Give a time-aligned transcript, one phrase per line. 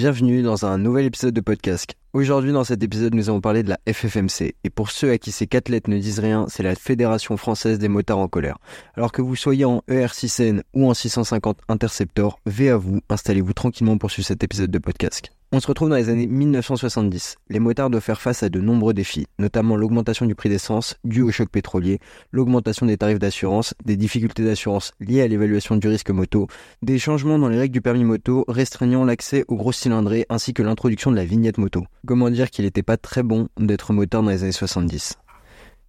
[0.00, 1.94] Bienvenue dans un nouvel épisode de podcast.
[2.14, 4.54] Aujourd'hui, dans cet épisode, nous allons parler de la FFMC.
[4.64, 7.78] Et pour ceux à qui ces quatre lettres ne disent rien, c'est la Fédération Française
[7.78, 8.56] des Motards en Colère.
[8.94, 13.98] Alors que vous soyez en ER6N ou en 650 Interceptor, V à vous, installez-vous tranquillement
[13.98, 15.32] pour suivre cet épisode de podcast.
[15.52, 17.34] On se retrouve dans les années 1970.
[17.48, 21.22] Les motards doivent faire face à de nombreux défis, notamment l'augmentation du prix d'essence dû
[21.22, 21.98] au choc pétrolier,
[22.30, 26.46] l'augmentation des tarifs d'assurance, des difficultés d'assurance liées à l'évaluation du risque moto,
[26.82, 30.62] des changements dans les règles du permis moto restreignant l'accès aux gros cylindrés ainsi que
[30.62, 31.82] l'introduction de la vignette moto.
[32.06, 35.18] Comment dire qu'il n'était pas très bon d'être motard dans les années 70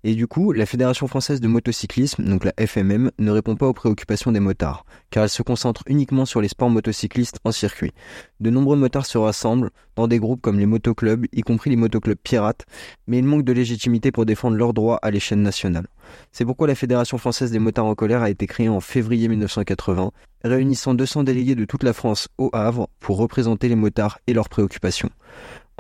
[0.04, 3.74] et du coup, la Fédération française de motocyclisme, donc la FMM, ne répond pas aux
[3.74, 7.92] préoccupations des motards, car elle se concentre uniquement sur les sports motocyclistes en circuit.
[8.40, 12.18] De nombreux motards se rassemblent dans des groupes comme les motoclubs, y compris les motoclubs
[12.18, 12.66] pirates,
[13.06, 15.88] mais ils manquent de légitimité pour défendre leurs droits à l'échelle nationale.
[16.32, 20.12] C'est pourquoi la Fédération française des motards en colère a été créée en février 1980,
[20.44, 24.50] réunissant 200 délégués de toute la France au Havre pour représenter les motards et leurs
[24.50, 25.12] préoccupations.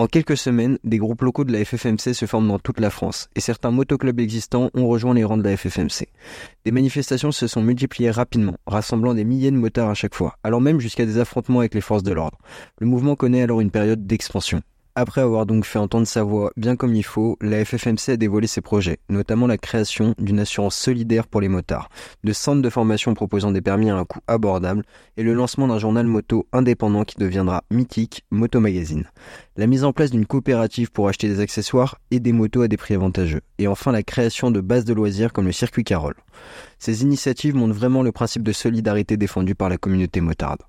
[0.02, 3.30] En quelques semaines, des groupes locaux de la FFMC se forment dans toute la France
[3.36, 6.08] et certains motoclubs existants ont rejoint les rangs de la FFMC.
[6.66, 10.60] Des manifestations se sont multipliées rapidement, rassemblant des milliers de motards à chaque fois, allant
[10.60, 12.40] même jusqu'à des affrontements avec les forces de l'ordre.
[12.80, 14.64] Le mouvement connaît alors une période d'expansion.
[14.94, 18.46] Après avoir donc fait entendre sa voix bien comme il faut, la FFMC a dévoilé
[18.46, 21.88] ses projets, notamment la création d'une assurance solidaire pour les motards,
[22.26, 24.84] de centres de formation proposant des permis à un coût abordable
[25.16, 29.06] et le lancement d'un journal moto indépendant qui deviendra mythique Moto Magazine.
[29.56, 32.76] La mise en place d'une coopérative pour acheter des accessoires et des motos à des
[32.76, 33.42] prix avantageux.
[33.60, 36.16] Et enfin la création de bases de loisirs comme le circuit Carole.
[36.80, 40.60] Ces initiatives montrent vraiment le principe de solidarité défendu par la communauté motarde.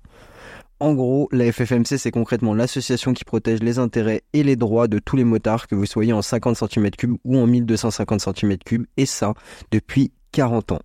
[0.83, 4.99] En gros, la FFMC, c'est concrètement l'association qui protège les intérêts et les droits de
[4.99, 9.33] tous les motards, que vous soyez en 50 cm3 ou en 1250 cm3, et ça,
[9.71, 10.81] depuis 40 ans.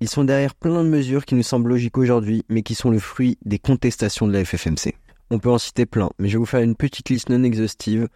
[0.00, 2.98] Ils sont derrière plein de mesures qui nous semblent logiques aujourd'hui, mais qui sont le
[2.98, 4.94] fruit des contestations de la FFMC.
[5.28, 8.06] On peut en citer plein, mais je vais vous faire une petite liste non exhaustive.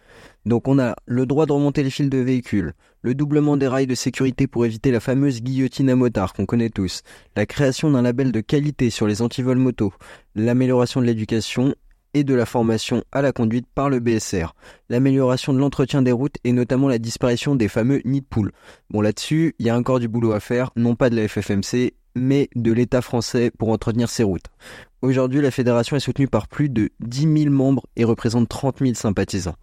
[0.45, 3.85] Donc on a le droit de remonter les fils de véhicules, le doublement des rails
[3.85, 7.01] de sécurité pour éviter la fameuse guillotine à motard qu'on connaît tous,
[7.35, 9.93] la création d'un label de qualité sur les antivols moto,
[10.35, 11.75] l'amélioration de l'éducation
[12.13, 14.55] et de la formation à la conduite par le BSR,
[14.89, 18.51] l'amélioration de l'entretien des routes et notamment la disparition des fameux nids de poules.
[18.89, 21.93] Bon là-dessus, il y a encore du boulot à faire, non pas de la FFMC,
[22.15, 24.47] mais de l'État français pour entretenir ses routes.
[25.01, 28.93] Aujourd'hui, la fédération est soutenue par plus de 10 000 membres et représente 30 000
[28.93, 29.55] sympathisants.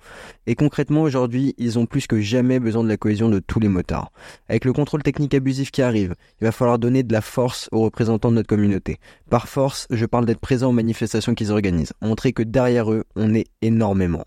[0.49, 3.69] Et concrètement, aujourd'hui, ils ont plus que jamais besoin de la cohésion de tous les
[3.69, 4.11] motards.
[4.49, 7.83] Avec le contrôle technique abusif qui arrive, il va falloir donner de la force aux
[7.83, 8.99] représentants de notre communauté.
[9.31, 13.33] Par force, je parle d'être présent aux manifestations qu'ils organisent, montrer que derrière eux, on
[13.33, 14.25] est énormément.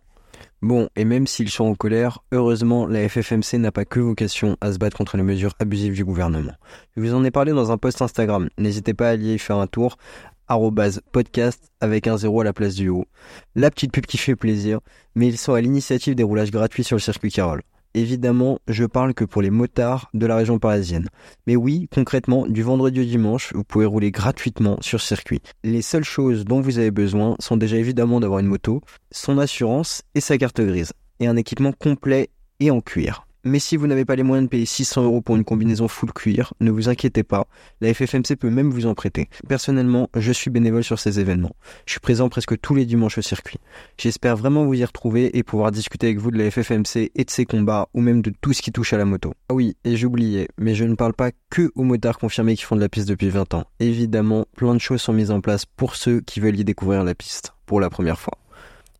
[0.61, 4.71] Bon, et même s'ils sont en colère, heureusement, la FFMC n'a pas que vocation à
[4.71, 6.53] se battre contre les mesures abusives du gouvernement.
[6.95, 9.57] Je vous en ai parlé dans un post Instagram, n'hésitez pas à aller y faire
[9.57, 9.97] un tour,
[11.11, 13.05] podcast avec un zéro à la place du haut.
[13.55, 14.81] La petite pub qui fait plaisir,
[15.15, 17.61] mais ils sont à l'initiative des roulages gratuits sur le circuit Carole.
[17.93, 21.09] Évidemment, je parle que pour les motards de la région parisienne.
[21.45, 25.41] Mais oui, concrètement, du vendredi au dimanche, vous pouvez rouler gratuitement sur circuit.
[25.63, 28.81] Les seules choses dont vous avez besoin sont déjà évidemment d'avoir une moto,
[29.11, 30.93] son assurance et sa carte grise.
[31.19, 32.29] Et un équipement complet
[32.61, 33.25] et en cuir.
[33.43, 36.13] Mais si vous n'avez pas les moyens de payer 600 euros pour une combinaison full
[36.13, 37.47] cuir, ne vous inquiétez pas,
[37.81, 39.29] la FFMC peut même vous en prêter.
[39.49, 41.55] Personnellement, je suis bénévole sur ces événements.
[41.87, 43.57] Je suis présent presque tous les dimanches au circuit.
[43.97, 47.31] J'espère vraiment vous y retrouver et pouvoir discuter avec vous de la FFMC et de
[47.31, 49.33] ses combats, ou même de tout ce qui touche à la moto.
[49.49, 52.75] Ah oui, et j'oubliais, mais je ne parle pas que aux motards confirmés qui font
[52.75, 53.65] de la piste depuis 20 ans.
[53.79, 57.15] Évidemment, plein de choses sont mises en place pour ceux qui veulent y découvrir la
[57.15, 58.40] piste, pour la première fois.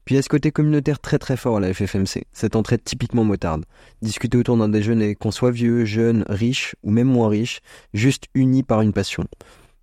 [0.05, 2.77] Puis il y a ce côté communautaire très très fort à la FFMC, cette entrée
[2.77, 3.65] typiquement motarde.
[4.01, 7.61] Discuter autour d'un déjeuner, qu'on soit vieux, jeune, riche ou même moins riche,
[7.93, 9.25] juste unis par une passion.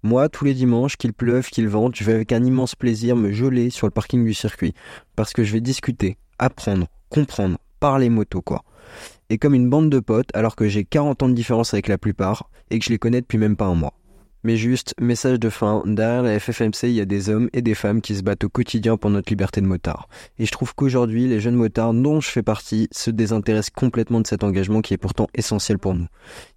[0.02, 3.32] Moi, tous les dimanches, qu'il pleuve, qu'il vente, je vais avec un immense plaisir me
[3.32, 4.74] geler sur le parking du circuit,
[5.16, 8.62] parce que je vais discuter, apprendre, comprendre, parler moto quoi.
[9.30, 11.98] Et comme une bande de potes, alors que j'ai 40 ans de différence avec la
[11.98, 13.94] plupart, et que je les connais depuis même pas un mois.
[14.48, 17.74] Mais juste, message de fin, derrière la FFMC, il y a des hommes et des
[17.74, 20.08] femmes qui se battent au quotidien pour notre liberté de motard.
[20.38, 24.26] Et je trouve qu'aujourd'hui, les jeunes motards dont je fais partie se désintéressent complètement de
[24.26, 26.06] cet engagement qui est pourtant essentiel pour nous.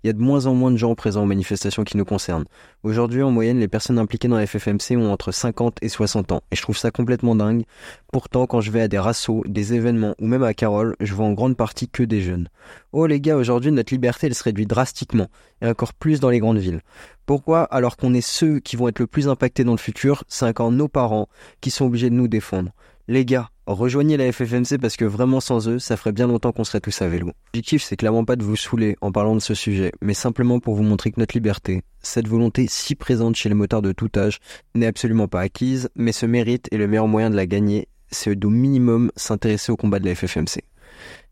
[0.05, 2.45] Il y a de moins en moins de gens présents aux manifestations qui nous concernent.
[2.83, 6.43] Aujourd'hui, en moyenne, les personnes impliquées dans la FFMC ont entre 50 et 60 ans.
[6.49, 7.65] Et je trouve ça complètement dingue.
[8.11, 11.25] Pourtant, quand je vais à des rassos, des événements ou même à Carole, je vois
[11.25, 12.49] en grande partie que des jeunes.
[12.91, 15.27] Oh les gars, aujourd'hui, notre liberté, elle se réduit drastiquement.
[15.61, 16.81] Et encore plus dans les grandes villes.
[17.25, 20.45] Pourquoi alors qu'on est ceux qui vont être le plus impactés dans le futur, c'est
[20.45, 21.29] encore nos parents
[21.61, 22.71] qui sont obligés de nous défendre.
[23.07, 26.63] Les gars, rejoignez la FFMC parce que vraiment sans eux, ça ferait bien longtemps qu'on
[26.63, 27.31] serait tous à vélo.
[27.53, 30.75] L'objectif, c'est clairement pas de vous saouler en parlant de ce sujet, mais simplement pour
[30.75, 34.39] vous montrer que notre liberté, cette volonté si présente chez les motards de tout âge,
[34.75, 38.45] n'est absolument pas acquise, mais se mérite et le meilleur moyen de la gagner, c'est
[38.45, 40.63] au minimum s'intéresser au combat de la FFMC.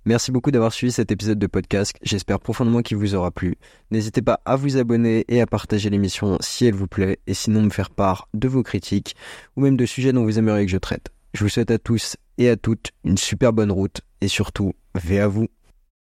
[0.06, 1.94] Merci beaucoup d'avoir suivi cet épisode de podcast.
[2.02, 3.58] J'espère profondément qu'il vous aura plu.
[3.92, 7.62] N'hésitez pas à vous abonner et à partager l'émission si elle vous plaît et sinon
[7.62, 9.16] me faire part de vos critiques
[9.56, 11.10] ou même de sujets dont vous aimeriez que je traite.
[11.34, 15.20] Je vous souhaite à tous et à toutes une super bonne route et surtout, veillez
[15.20, 15.48] à vous.